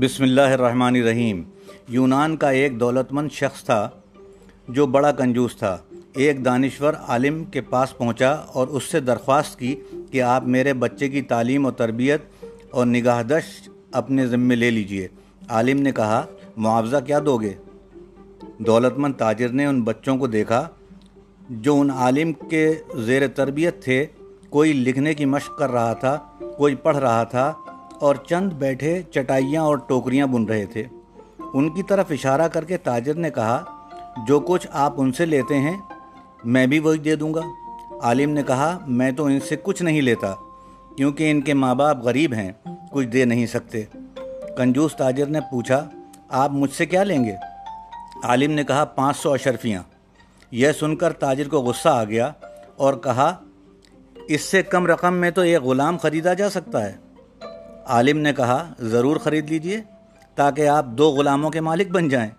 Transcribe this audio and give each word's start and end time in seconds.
بسم 0.00 0.22
اللہ 0.22 0.40
الرحمن 0.40 0.96
الرحیم۔ 0.96 1.42
یونان 1.88 2.36
کا 2.36 2.50
ایک 2.50 2.80
دولت 2.80 3.12
مند 3.12 3.28
شخص 3.32 3.64
تھا 3.64 3.90
جو 4.68 4.86
بڑا 4.86 5.12
کنجوس 5.12 5.56
تھا۔ 5.56 5.78
ایک 6.12 6.44
دانشور 6.44 6.94
عالم 6.94 7.44
کے 7.44 7.60
پاس 7.60 7.98
پہنچا 7.98 8.30
اور 8.30 8.68
اس 8.68 8.84
سے 8.84 9.00
درخواست 9.00 9.58
کی 9.58 9.80
کہ 10.10 10.22
آپ 10.22 10.44
میرے 10.44 10.72
بچے 10.72 11.08
کی 11.08 11.22
تعلیم 11.22 11.66
و 11.66 11.70
تربیت 11.70 12.20
اور 12.70 12.86
نگاہدشت 12.86 13.70
اپنے 13.92 14.26
ذمے 14.26 14.56
لے 14.56 14.70
لیجیے۔ 14.70 15.08
عالم 15.48 15.82
نے 15.82 15.92
کہا، 15.92 16.26
معاوضہ 16.56 16.96
کیا 17.06 17.18
دو 17.26 17.38
گے؟ 17.38 17.54
دولت 18.58 18.98
مند 18.98 19.14
تاجر 19.14 19.48
نے 19.48 19.66
ان 19.66 19.82
بچوں 19.82 20.16
کو 20.16 20.26
دیکھا 20.26 20.68
جو 21.50 21.80
ان 21.80 21.90
عالم 21.90 22.32
کے 22.32 22.74
زیر 22.94 23.28
تربیت 23.28 23.84
تھے۔ 23.84 24.06
کوئی 24.50 24.72
لکھنے 24.72 25.14
کی 25.14 25.24
مشق 25.24 25.58
کر 25.58 25.70
رہا 25.70 25.92
تھا، 25.92 26.18
کوئی 26.56 26.74
پڑھ 26.74 26.96
رہا 26.96 27.24
تھا 27.24 27.54
اور 28.00 28.14
چند 28.14 28.52
بیٹھے 28.52 29.02
چٹائیاں 29.02 29.62
اور 29.62 29.76
ٹوکریاں 29.76 30.26
بن 30.26 30.44
رہے 30.44 30.66
تھے۔ 30.66 30.84
ان 31.54 31.70
کی 31.70 31.82
طرف 31.82 32.06
اشارہ 32.10 32.48
کر 32.48 32.64
کے 32.64 32.76
تاجر 32.76 33.14
نے 33.14 33.30
کہا، 33.30 33.64
جو 34.26 34.40
کچھ 34.40 34.66
آپ 34.72 34.94
ان 34.96 35.12
سے 35.12 35.26
لیتے 35.26 35.58
ہیں، 35.58 35.76
میں 36.44 36.66
بھی 36.66 36.78
وہی 36.78 36.98
دے 36.98 37.16
دوں 37.16 37.34
گا۔ 37.34 37.40
عالم 38.02 38.30
نے 38.30 38.42
کہا، 38.42 38.78
میں 38.86 39.10
تو 39.10 39.24
ان 39.24 39.40
سے 39.40 39.56
کچھ 39.62 39.82
نہیں 39.82 40.00
لیتا، 40.00 40.34
کیونکہ 40.96 41.30
ان 41.30 41.40
کے 41.40 41.54
ماں 41.54 41.74
باپ 41.74 42.02
غریب 42.02 42.32
ہیں، 42.32 42.52
کچھ 42.90 43.06
دے 43.06 43.24
نہیں 43.24 43.46
سکتے۔ 43.46 43.84
کنجوس 44.56 44.96
تاجر 44.96 45.26
نے 45.26 45.40
پوچھا، 45.40 45.88
آپ 46.28 46.52
مجھ 46.52 46.72
سے 46.72 46.86
کیا 46.86 47.02
لیں 47.04 47.24
گے؟ 47.24 47.34
عالم 48.22 48.50
نے 48.50 48.64
کہا، 48.64 48.84
پانچ 48.84 49.16
سو 49.16 49.32
اشرفیاں۔ 49.32 49.82
یہ 50.50 50.72
سن 50.72 50.96
کر 50.96 51.12
تاجر 51.12 51.48
کو 51.48 51.60
غصہ 51.60 51.88
آ 51.88 52.04
گیا 52.04 52.32
اور 52.76 52.94
کہا، 52.94 53.36
اس 54.28 54.40
سے 54.40 54.62
کم 54.62 54.86
رقم 54.86 55.14
میں 55.14 55.30
تو 55.30 55.40
ایک 55.40 55.62
غلام 55.62 55.96
خریدا 55.96 56.34
جا 56.34 56.50
سکتا 56.50 56.86
ہے۔ 56.86 57.07
عالم 57.88 58.18
نے 58.18 58.32
کہا، 58.32 58.72
ضرور 58.80 59.16
خرید 59.16 59.50
لیجیے 59.50 59.80
تاکہ 60.34 60.68
آپ 60.68 60.86
دو 60.86 61.10
غلاموں 61.10 61.50
کے 61.50 61.60
مالک 61.60 61.90
بن 61.90 62.08
جائیں۔ 62.08 62.30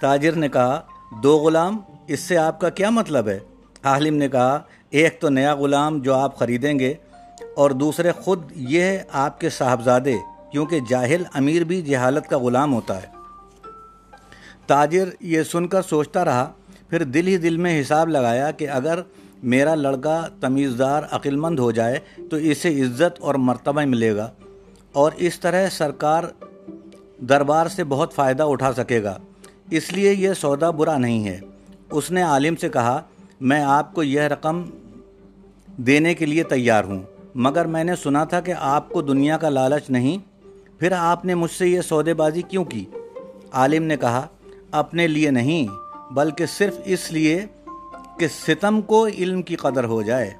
تاجر 0.00 0.32
نے 0.32 0.48
کہا، 0.48 0.80
دو 1.22 1.36
غلام، 1.36 1.78
اس 2.08 2.20
سے 2.20 2.36
آپ 2.36 2.60
کا 2.60 2.70
کیا 2.70 2.90
مطلب 2.90 3.28
ہے؟ 3.28 3.38
عالم 3.82 4.16
نے 4.16 4.28
کہا، 4.28 4.60
ایک 4.90 5.20
تو 5.20 5.28
نیا 5.28 5.54
غلام 5.54 5.98
جو 5.98 6.14
آپ 6.14 6.38
خریدیں 6.38 6.78
گے، 6.78 6.94
اور 7.56 7.70
دوسرے 7.70 8.12
خود 8.12 8.42
یہ 8.54 8.98
آپ 9.12 9.40
کے 9.40 9.48
صاحبزادے، 9.50 10.16
کیونکہ 10.52 10.80
جاہل 10.88 11.22
امیر 11.34 11.64
بھی 11.64 11.82
جہالت 11.82 12.28
کا 12.28 12.38
غلام 12.38 12.74
ہوتا 12.74 12.96
ہے۔ 13.02 13.06
تاجر 14.66 15.08
یہ 15.20 15.42
سن 15.42 15.68
کر 15.68 15.82
سوچتا 15.82 16.24
رہا، 16.24 16.52
پھر 16.88 17.04
دل 17.04 17.26
ہی 17.26 17.36
دل 17.36 17.56
میں 17.56 17.80
حساب 17.80 18.08
لگایا 18.08 18.50
کہ 18.50 18.68
اگر 18.70 19.00
میرا 19.42 19.74
لڑکا 19.74 20.20
تمیزدار، 20.40 21.02
عقلمند 21.10 21.58
ہو 21.58 21.70
جائے 21.70 21.98
تو 22.30 22.36
اسے 22.36 22.80
عزت 22.82 23.20
اور 23.20 23.34
مرتبہ 23.34 23.84
ملے 23.84 24.16
گا۔ 24.16 24.30
اور 24.92 25.12
اس 25.16 25.40
طرح 25.40 25.68
سرکار 25.68 26.24
دربار 27.18 27.66
سے 27.66 27.84
بہت 27.84 28.14
فائدہ 28.14 28.42
اٹھا 28.42 28.72
سکے 28.72 29.02
گا۔ 29.02 29.18
اس 29.70 29.92
لیے 29.92 30.14
یہ 30.14 30.32
سودا 30.32 30.70
برا 30.70 30.98
نہیں 30.98 31.28
ہے۔ 31.28 31.40
اس 31.90 32.10
نے 32.10 32.22
عالم 32.22 32.56
سے 32.56 32.68
کہا، 32.68 33.02
میں 33.40 33.62
آپ 33.62 33.94
کو 33.94 34.02
یہ 34.02 34.20
رقم 34.20 34.62
دینے 35.76 36.14
کے 36.14 36.26
لیے 36.26 36.42
تیار 36.42 36.84
ہوں۔ 36.84 37.02
مگر 37.34 37.64
میں 37.64 37.84
نے 37.84 37.96
سنا 37.96 38.24
تھا 38.24 38.40
کہ 38.40 38.54
آپ 38.58 38.88
کو 38.88 39.02
دنیا 39.02 39.36
کا 39.36 39.48
لالچ 39.48 39.90
نہیں۔ 39.90 40.18
پھر 40.80 40.92
آپ 40.92 41.24
نے 41.24 41.34
مجھ 41.34 41.50
سے 41.50 41.68
یہ 41.68 41.80
سودے 41.80 42.14
بازی 42.14 42.42
کیوں 42.42 42.64
کی؟ 42.64 42.84
عالم 43.52 43.82
نے 43.82 43.96
کہا، 43.96 44.26
اپنے 44.70 45.06
لیے 45.06 45.30
نہیں، 45.30 45.66
بلکہ 46.12 46.46
صرف 46.46 46.80
اس 46.84 47.12
لیے 47.12 47.46
کہ 48.18 48.28
ستم 48.28 48.80
کو 48.80 49.06
علم 49.06 49.42
کی 49.42 49.56
قدر 49.56 49.84
ہو 49.84 50.02
جائے۔ 50.02 50.30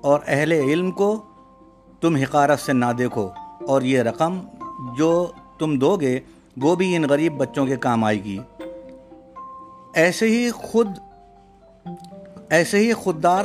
اور 0.00 0.20
اہل 0.26 0.52
علم 0.52 0.90
کو 0.90 1.22
تم 2.00 2.14
حقارت 2.14 2.60
سے 2.60 2.72
نہ 2.72 2.92
دیکھو۔ 2.98 3.28
اور 3.68 3.82
یہ 3.82 4.02
رقم 4.02 4.40
جو 4.98 5.26
تم 5.58 5.78
دو 5.78 5.96
گے، 5.96 6.20
وہ 6.56 6.74
بھی 6.76 6.96
ان 6.96 7.04
غریب 7.10 7.36
بچوں 7.36 7.66
کے 7.66 7.76
کام 7.76 8.04
آئے 8.04 8.24
گی۔ 8.24 8.38
ایسے 9.94 10.26
ہی 10.26 10.50
خود، 10.50 10.88
ایسے 12.50 12.78
ہی 12.78 12.92
خوددار 12.92 13.44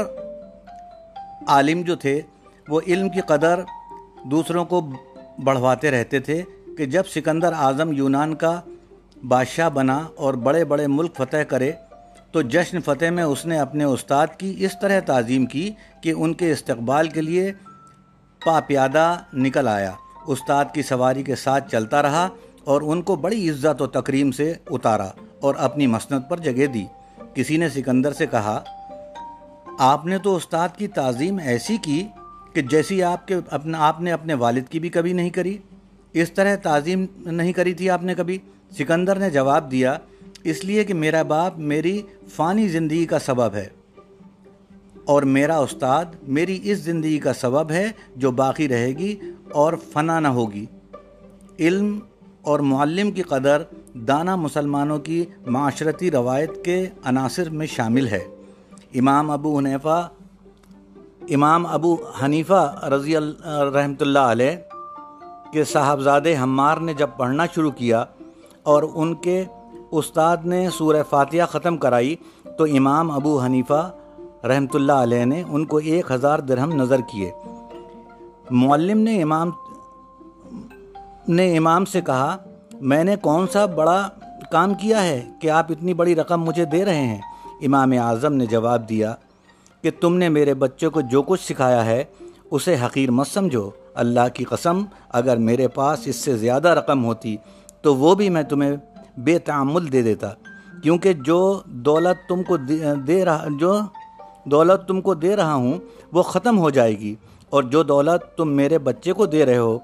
عالم 1.48 1.82
جو 1.82 1.96
تھے، 1.96 2.22
وہ 2.70 2.82
علم 2.88 3.10
کی 3.10 3.22
قدر 3.22 3.60
دوسروں 4.24 4.66
کو 4.66 4.82
بڑھواتے 5.44 5.92
رہتے 5.92 6.20
تھے 6.20 6.42
کہ 6.78 6.86
جب 6.86 7.04
سکندر 7.08 7.54
اعظم 7.54 7.94
یونان 7.94 8.36
کا 8.36 8.62
بادشاہ 9.28 9.70
بنا 9.70 10.00
اور 10.16 10.34
بڑے 10.34 10.66
بڑے 10.66 10.88
ملک 10.88 11.16
فتح 11.16 11.44
کرے، 11.48 11.72
تو 12.32 12.42
جشن 12.42 12.82
فتح 12.82 13.10
میں 13.12 13.24
اس 13.24 13.46
نے 13.46 13.60
اپنے 13.60 13.84
استاد 13.84 14.28
کی 14.38 14.56
اس 14.58 14.72
طرح 14.82 15.00
تعظیم 15.00 15.46
کی 15.46 15.72
کہ 16.02 16.14
ان 16.18 16.34
کے 16.34 16.52
استقبال 16.52 17.08
کے 17.08 17.22
لیے 17.22 17.52
پا 18.46 18.60
پیادہ 18.60 19.18
نکل 19.34 19.68
آیا۔ 19.68 19.92
استاد 20.28 20.66
کی 20.74 20.82
سواری 20.82 21.24
کے 21.24 21.36
ساتھ 21.36 21.72
چلتا 21.72 22.02
رہا 22.02 22.30
اور 22.64 22.82
ان 22.82 23.02
کو 23.02 23.16
بڑی 23.16 23.50
عزت 23.50 23.82
و 23.82 23.88
تکریم 23.88 24.32
سے 24.32 24.54
اتارا 24.70 25.10
اور 25.42 25.56
اپنی 25.58 25.88
مسند 25.88 26.20
پر 26.30 26.38
جگہ 26.38 26.66
دی۔ 26.66 26.86
کسی 27.34 27.58
نے 27.58 27.70
سکندر 27.70 28.14
سے 28.14 28.28
کہا، 28.28 28.64
آپ 29.80 30.06
نے 30.06 30.18
تو 30.18 30.36
استاد 30.36 30.70
کی 30.78 30.88
تعظیم 30.88 31.40
ایسی 31.44 31.78
کی 31.78 32.04
کہ 32.54 32.62
جیسی 32.62 33.04
آپ 33.04 33.28
کے 33.28 33.36
اپنا، 33.50 33.78
آپ 33.88 34.02
نے 34.02 34.12
اپنے 34.12 34.34
والد 34.34 34.64
کی 34.70 34.80
بھی 34.80 34.90
کبھی 34.90 35.14
نہیں 35.14 35.30
کری۔ 35.30 35.58
اس 36.14 36.32
طرح 36.32 36.56
تعظیم 36.56 37.06
نہیں 37.18 37.54
کری 37.54 37.74
تھی 37.74 37.90
آپ 37.90 38.04
نے 38.04 38.16
کبھی۔ 38.16 38.38
سکندر 38.78 39.16
نے 39.16 39.30
جواب 39.30 39.72
دیا، 39.72 39.98
اس 40.44 40.66
لیے 40.66 40.84
کہ 40.84 40.94
میرا 40.94 41.22
باپ 41.22 41.58
میری 41.58 42.02
فانی 42.34 42.68
زندگی 42.68 43.06
کا 43.06 43.20
سبب 43.20 43.56
ہے 43.56 43.68
اور 45.06 45.24
میرا 45.24 45.58
استاد 45.58 46.06
میری 46.28 46.60
اس 46.64 46.78
زندگی 46.78 47.20
کا 47.20 47.34
سبب 47.34 47.72
ہے 47.72 47.88
جو 48.16 48.32
باقی 48.32 48.68
رہے 48.68 48.88
گی 48.88 49.16
اور 49.52 49.74
فنا 49.94 50.20
نہ 50.20 50.28
ہوگی۔ 50.28 50.66
علم 51.60 52.00
اور 52.42 52.60
معلم 52.60 53.12
کی 53.12 53.22
قدر 53.22 53.62
دانا 54.08 54.36
مسلمانوں 54.36 55.00
کی 55.00 55.26
معاشرتی 55.48 56.12
روایت 56.12 56.64
کے 56.66 56.86
عناصر 57.06 57.50
میں 57.50 57.68
شامل 57.68 58.08
ہے۔ 58.08 58.24
امام 58.96 59.32
ابو 59.32 59.58
حنیفہ، 59.58 60.08
امام 61.30 61.66
ابو 61.66 61.96
حنیفہ 62.24 62.62
رضی 62.86 63.18
رحمۃ 63.74 64.02
اللہ 64.02 64.34
علیہ 64.34 64.52
کے 65.54 65.64
صاحبزادے 65.64 66.36
حمار 66.38 66.78
نے 66.78 66.94
جب 66.94 67.10
پڑھنا 67.18 67.46
شروع 67.56 67.72
کیا 67.72 68.04
اور 68.64 68.84
ان 68.94 69.14
کے 69.16 69.44
استاد 69.92 70.46
نے 70.46 70.70
سورہ 70.78 71.04
فاتحہ 71.10 71.46
ختم 71.46 71.78
کرائی 71.78 72.16
تو 72.58 72.64
امام 72.64 73.12
ابو 73.12 73.40
حنیفہ 73.42 73.92
رحمۃ 74.44 74.74
اللہ 74.74 75.00
علیہ 75.04 75.26
نے 75.26 75.44
ان 75.50 75.66
کو 75.66 75.78
ایک 75.78 76.12
ہزار 76.12 76.40
درہم 76.40 76.72
نظر 76.72 77.00
کیے۔ 77.02 77.32
معلم 78.52 79.00
نے 79.00 79.24
امام 79.24 79.50
نے 81.28 81.58
امام 81.58 81.86
سے 81.86 82.02
کہا، 82.02 82.38
میں 82.82 83.04
نے 83.04 83.16
کون 83.16 83.48
سا 83.48 83.66
بڑا 83.66 84.10
کام 84.52 84.74
کیا 84.74 85.04
ہے 85.04 85.30
کہ 85.42 85.50
آپ 85.50 85.66
اتنی 85.70 85.94
بڑی 85.94 86.16
رقم 86.16 86.44
مجھے 86.44 86.66
دے 86.66 86.86
رہے 86.86 87.02
ہیں؟ 87.02 87.22
امام 87.62 87.92
اعظم 87.92 88.34
نے 88.34 88.46
جواب 88.46 88.90
دیا 88.90 89.16
کہ 89.82 89.92
تم 90.02 90.18
نے 90.18 90.30
میرے 90.30 90.54
بچے 90.54 90.90
کو 90.90 91.02
جو 91.02 91.22
کچھ 91.22 91.46
سکھایا 91.46 91.86
ہے، 91.86 92.04
اسے 92.52 92.76
حقیر 92.86 93.12
مت 93.12 93.28
سمجھو۔ 93.28 93.70
اللہ 93.94 94.28
کی 94.34 94.44
قسم، 94.44 94.82
اگر 95.10 95.38
میرے 95.38 95.68
پاس 95.68 96.00
اس 96.06 96.16
سے 96.16 96.38
زیادہ 96.38 96.68
رقم 96.68 97.06
ہوتی 97.06 97.38
تو 97.82 97.96
وہ 97.96 98.16
بھی 98.16 98.30
میں 98.30 98.44
تمہیں 98.44 98.76
بے 99.18 99.40
تعمل 99.40 99.92
دے 99.92 100.02
دیتا۔ 100.02 100.30
کیونکہ 100.84 101.14
جو 101.14 101.62
دولت 101.66 102.30
تم 102.30 102.44
کو 102.44 102.58
دے 103.08 103.26
رہا، 103.26 103.46
جو 103.60 103.80
دولت 104.46 104.88
تم 104.88 105.02
کو 105.02 105.14
دے 105.14 105.36
رہا 105.36 105.54
ہوں، 105.54 105.74
وہ 106.12 106.24
ختم 106.24 106.60
ہو 106.60 106.70
جائے 106.70 107.00
گی۔ 107.00 107.16
اور 107.50 107.64
جو 107.64 107.84
دولت 107.84 108.38
تم 108.38 108.52
میرے 108.52 108.78
بچے 108.78 109.14
کو 109.14 109.26
دے 109.26 109.46
رہے 109.46 109.58
ہو، 109.58 109.78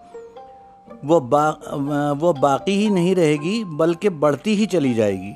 وہ 1.03 1.19
با 1.19 1.51
وہ 2.19 2.33
باقی 2.33 2.77
ہی 2.77 2.89
نہیں 2.89 3.15
رہے 3.15 3.35
گی، 3.35 3.63
بلکہ 3.63 4.09
بڑھتی 4.09 4.55
ہی 4.55 4.65
چلی 4.65 4.93
جائے 4.93 5.15
گی۔ 5.21 5.33